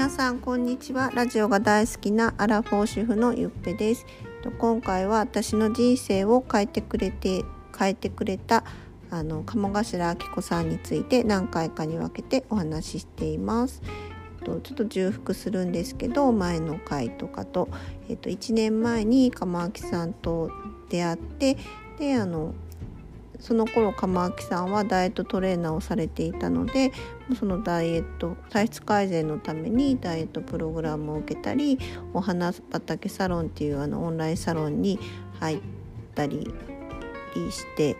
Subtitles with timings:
[0.00, 1.10] 皆さんこんにちは。
[1.12, 4.06] ラジオが大好きなアラフォー主婦のゆっぺです。
[4.58, 7.44] 今回は私の人生を変えてくれて
[7.78, 8.64] 変えてくれた
[9.10, 13.82] あの鴨頭明子さんについて何回かに分けてお話ししています。
[14.42, 17.68] ちょっと重複するんですけど前の回とかと、
[18.08, 20.50] えっと、1年前に鴨明さんと
[20.88, 21.58] 出会って
[21.98, 22.54] であの
[23.40, 26.92] その頃釜明さんはダイエットトレーナーをされていたので
[27.38, 31.78] そのダイエット体質改善のためにダイエットプログラムを受けたり
[32.12, 34.98] お花畑サロンっていうあのオンラインサロンに
[35.40, 35.60] 入っ
[36.14, 36.52] たり
[37.50, 37.96] して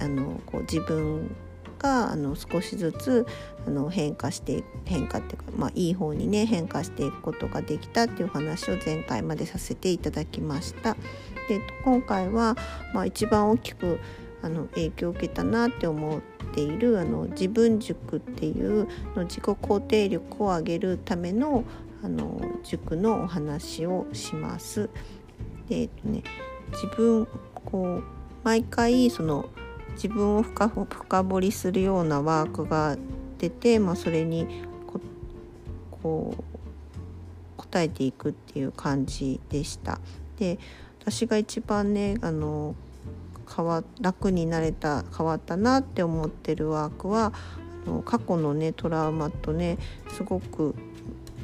[0.00, 1.34] あのこう自分
[1.78, 3.26] があの少しずつ
[3.66, 10.96] あの変化して変化っていうか、まあ、いい方にね変化していくことができたっていう話を前回までさせていただきました。
[11.48, 12.56] で今回は、
[12.94, 13.98] まあ、一番大きく
[14.42, 16.20] あの影響を受けたなって思っ
[16.54, 21.64] ているあの自分塾っていうの自己肯定力を上げるための
[22.04, 24.90] あの塾のお話をします。
[25.68, 26.22] でえっとね
[26.72, 28.04] 自分こう
[28.42, 29.48] 毎回その
[29.94, 32.96] 自分を深深掘りするようなワークが
[33.38, 34.64] 出て、まあ、それに
[36.02, 36.42] こう
[37.56, 40.00] 答えていくっていう感じでした。
[40.38, 40.58] で
[41.00, 42.74] 私が一番ねあの
[43.54, 47.32] 変わ楽になれた変わったなって思ってるワークは
[47.86, 49.78] あの過去のねトラウマとね
[50.16, 50.74] すごく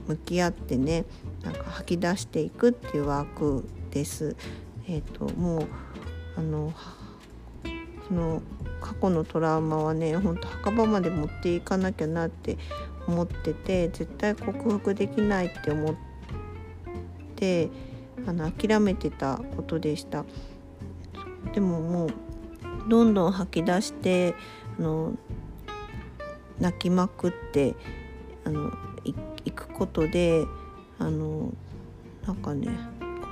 [0.07, 1.05] 向き合ってね
[1.43, 4.37] なんか吐き出していくっていうワークです。
[4.91, 5.67] えーと、もう
[6.37, 6.73] あの
[8.09, 8.43] その
[8.81, 12.57] 過去のトラウマはねほんと墓場まで持っていかなきゃなって
[13.07, 15.95] 思ってて絶対克服できないって思っ
[17.37, 17.69] て
[18.27, 20.25] あの諦めてたことでした。
[21.55, 22.11] でももう
[22.89, 24.35] どんどん吐き出して
[24.79, 25.13] あの
[26.59, 27.75] 泣きまくって
[28.45, 28.73] あの
[29.05, 30.45] いくことで
[30.99, 31.53] あの
[32.27, 32.69] なんかね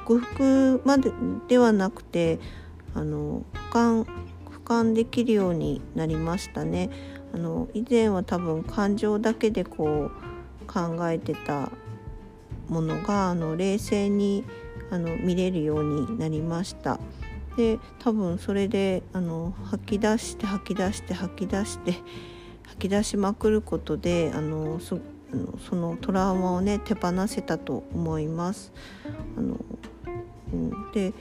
[0.04, 1.10] 克服まで
[1.48, 2.38] ではなくて
[2.94, 4.04] あの俯瞰
[4.46, 6.90] 俯瞰できるようになりましたね。
[7.34, 11.70] あの以前は多分感情だけでこう考えてた
[12.68, 14.44] ものがあの冷静に
[14.90, 16.98] あの見れるようになりました。
[17.56, 21.92] で多分それであの吐き出して吐き出して吐き出して
[22.64, 25.00] 吐き出しまくることであのそ
[25.74, 28.72] のトラウマをね手放せたと思います。
[29.36, 29.56] あの
[30.52, 31.12] うん、で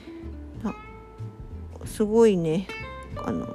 [1.85, 2.67] すごいね
[3.23, 3.47] あの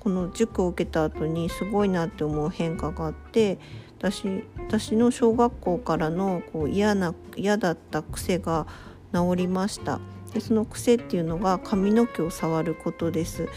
[0.00, 3.58] この塾を受けた後にすごいなって思う変化があって
[3.98, 8.66] 私私の小学校からのこう嫌な嫌だった癖が
[9.12, 10.00] 治りました。
[10.34, 13.48] でその癖っていうのが髪の毛を触ることです。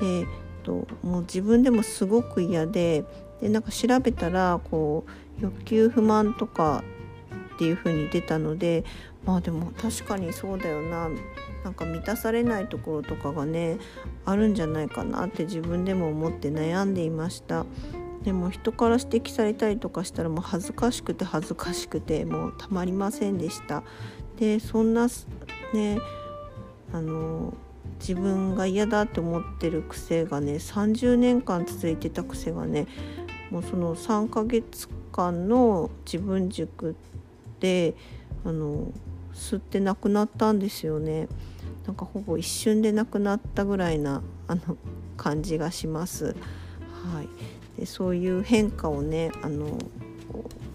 [0.00, 0.26] で
[0.62, 3.04] ともう自分でもすごく嫌で
[3.40, 5.04] でなんか調べたらこ
[5.40, 6.84] う欲求不満とか
[7.54, 8.84] っていう風に出たので
[9.24, 11.10] まあでも確かにそうだよな。
[11.64, 13.78] なんか満たされないところとかがね
[14.24, 17.66] あるんじゃないかなって自分でも思って悩んでいました。
[18.22, 23.82] でも人から指摘されたりとかしたらもう恥ずかしくて恥ずかしくてもうたまりませんでした。
[24.36, 25.08] でそんな
[25.72, 26.00] ね
[26.92, 27.54] あの
[28.00, 32.86] 自分が嫌だって思ってる癖がね30年間続いてた癖がね
[33.50, 36.94] もうその3ヶ月間の自分塾
[37.60, 37.94] で
[38.44, 38.92] あの
[39.34, 41.28] 吸ってなくなったんですよね
[41.86, 44.76] なんかほぼ一瞬でなくなったぐらいなあの
[45.16, 46.36] 感じがします。
[47.12, 49.78] はい、でそういう変化をねあの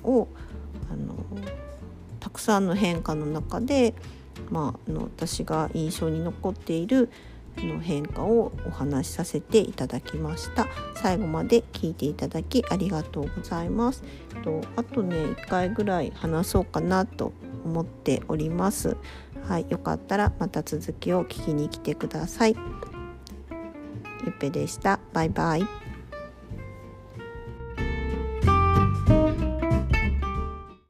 [0.03, 0.27] を
[0.91, 1.15] あの
[2.19, 3.93] たくさんの変化の中で
[4.49, 7.09] まあ、あの私が印象に残っている
[7.57, 10.67] の変化をお話しさせていただきました。
[10.95, 14.03] 最後まで聞いていただきありがとうございます。
[14.44, 17.33] とあとね1回ぐらい話そうかなと
[17.63, 18.97] 思っております。
[19.47, 22.55] はいよかったらまた続きを聞きに来てください。
[24.25, 25.00] ゆっぺでした。
[25.13, 25.82] バイバイ。